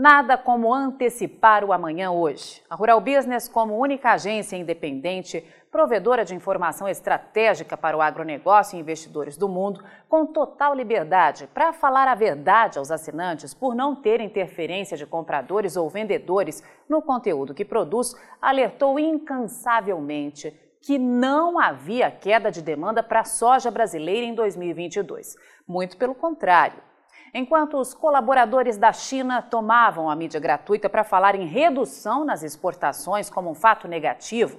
[0.00, 2.62] Nada como antecipar o amanhã hoje.
[2.70, 8.80] A Rural Business, como única agência independente, provedora de informação estratégica para o agronegócio e
[8.80, 14.20] investidores do mundo, com total liberdade para falar a verdade aos assinantes por não ter
[14.20, 22.52] interferência de compradores ou vendedores no conteúdo que produz, alertou incansavelmente que não havia queda
[22.52, 25.34] de demanda para a soja brasileira em 2022.
[25.66, 26.86] Muito pelo contrário.
[27.34, 33.28] Enquanto os colaboradores da China tomavam a mídia gratuita para falar em redução nas exportações
[33.28, 34.58] como um fato negativo,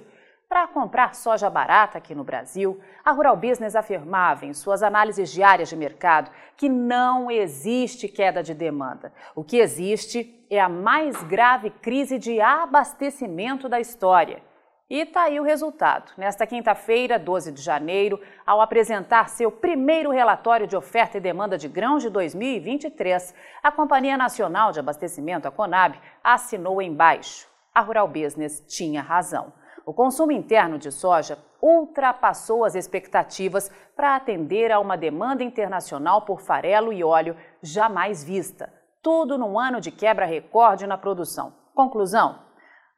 [0.50, 5.68] para comprar soja barata aqui no Brasil, a Rural Business afirmava em suas análises diárias
[5.68, 9.12] de mercado que não existe queda de demanda.
[9.36, 14.42] O que existe é a mais grave crise de abastecimento da história.
[14.90, 16.10] E está aí o resultado.
[16.18, 21.68] Nesta quinta-feira, 12 de janeiro, ao apresentar seu primeiro relatório de oferta e demanda de
[21.68, 27.46] grãos de 2023, a Companhia Nacional de Abastecimento, a Conab, assinou embaixo.
[27.72, 29.52] A Rural Business tinha razão.
[29.86, 36.40] O consumo interno de soja ultrapassou as expectativas para atender a uma demanda internacional por
[36.40, 38.72] farelo e óleo jamais vista.
[39.00, 41.54] Tudo num ano de quebra recorde na produção.
[41.76, 42.49] Conclusão: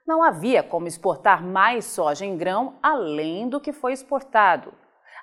[0.07, 4.73] não havia como exportar mais soja em grão além do que foi exportado.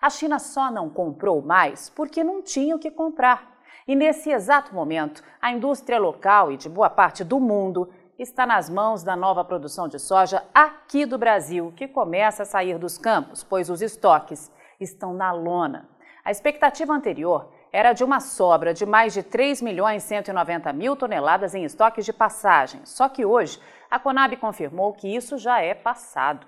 [0.01, 3.59] A China só não comprou mais porque não tinha o que comprar.
[3.87, 8.69] E nesse exato momento, a indústria local e de boa parte do mundo está nas
[8.69, 13.43] mãos da nova produção de soja aqui do Brasil, que começa a sair dos campos,
[13.43, 15.89] pois os estoques estão na lona.
[16.23, 21.53] A expectativa anterior era de uma sobra de mais de 3 milhões 190 mil toneladas
[21.53, 22.81] em estoques de passagem.
[22.83, 23.59] Só que hoje
[23.89, 26.47] a Conab confirmou que isso já é passado.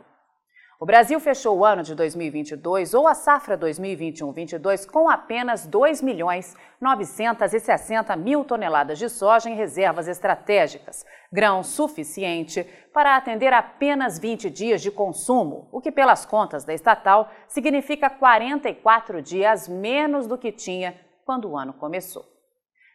[0.81, 6.55] O Brasil fechou o ano de 2022 ou a safra 2021-22 com apenas 2 milhões
[6.81, 14.81] 960 mil toneladas de soja em reservas estratégicas, grão suficiente para atender apenas 20 dias
[14.81, 20.95] de consumo, o que pelas contas da estatal significa 44 dias menos do que tinha
[21.25, 22.25] quando o ano começou.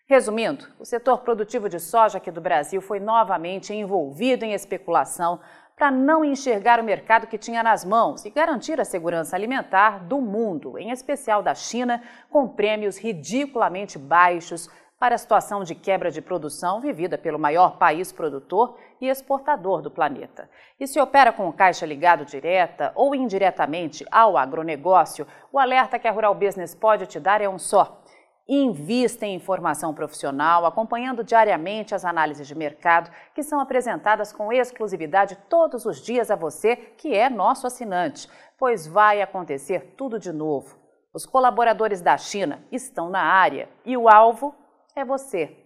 [0.09, 5.41] Resumindo, o setor produtivo de soja aqui do Brasil foi novamente envolvido em especulação
[5.77, 10.21] para não enxergar o mercado que tinha nas mãos e garantir a segurança alimentar do
[10.21, 16.23] mundo, em especial da China, com prêmios ridiculamente baixos para a situação de quebra de
[16.23, 20.49] produção vivida pelo maior país produtor e exportador do planeta.
[20.81, 26.13] E se opera com caixa ligado direta ou indiretamente ao agronegócio, o alerta que a
[26.13, 28.03] Rural Business pode te dar é um só
[28.49, 35.37] Invista em informação profissional, acompanhando diariamente as análises de mercado que são apresentadas com exclusividade
[35.49, 40.79] todos os dias a você, que é nosso assinante, pois vai acontecer tudo de novo.
[41.13, 44.55] Os colaboradores da China estão na área e o alvo
[44.95, 45.57] é você.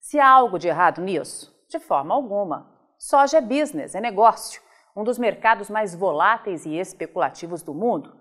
[0.00, 2.72] Se há algo de errado nisso, de forma alguma.
[2.98, 4.62] Soja é business, é negócio,
[4.96, 8.16] um dos mercados mais voláteis e especulativos do mundo.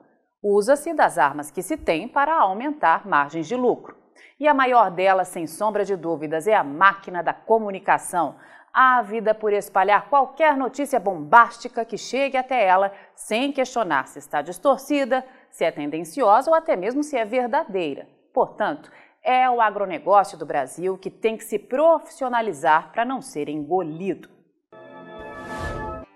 [0.47, 3.97] Usa-se das armas que se tem para aumentar margens de lucro.
[4.39, 8.35] E a maior delas, sem sombra de dúvidas, é a máquina da comunicação,
[8.71, 15.25] ávida por espalhar qualquer notícia bombástica que chegue até ela, sem questionar se está distorcida,
[15.49, 18.07] se é tendenciosa ou até mesmo se é verdadeira.
[18.31, 18.91] Portanto,
[19.23, 24.29] é o agronegócio do Brasil que tem que se profissionalizar para não ser engolido.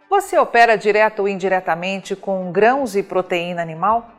[0.07, 4.18] Você opera direto ou indiretamente com grãos e proteína animal?